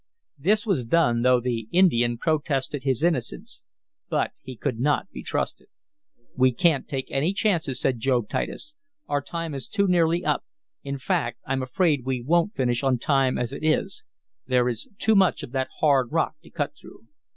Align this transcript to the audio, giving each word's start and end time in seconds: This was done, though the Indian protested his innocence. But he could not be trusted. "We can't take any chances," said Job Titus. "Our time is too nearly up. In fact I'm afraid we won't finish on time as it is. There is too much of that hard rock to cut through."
This 0.39 0.65
was 0.65 0.83
done, 0.83 1.21
though 1.21 1.39
the 1.39 1.67
Indian 1.71 2.17
protested 2.17 2.81
his 2.81 3.03
innocence. 3.03 3.61
But 4.09 4.31
he 4.41 4.55
could 4.55 4.79
not 4.79 5.11
be 5.11 5.21
trusted. 5.21 5.67
"We 6.35 6.53
can't 6.53 6.87
take 6.87 7.11
any 7.11 7.33
chances," 7.33 7.79
said 7.79 7.99
Job 7.99 8.27
Titus. 8.27 8.73
"Our 9.07 9.21
time 9.21 9.53
is 9.53 9.67
too 9.67 9.87
nearly 9.87 10.25
up. 10.25 10.43
In 10.83 10.97
fact 10.97 11.37
I'm 11.45 11.61
afraid 11.61 12.03
we 12.03 12.19
won't 12.23 12.55
finish 12.55 12.81
on 12.81 12.97
time 12.97 13.37
as 13.37 13.53
it 13.53 13.63
is. 13.63 14.03
There 14.47 14.67
is 14.67 14.89
too 14.97 15.13
much 15.13 15.43
of 15.43 15.51
that 15.51 15.69
hard 15.81 16.11
rock 16.11 16.33
to 16.41 16.49
cut 16.49 16.75
through." 16.75 17.05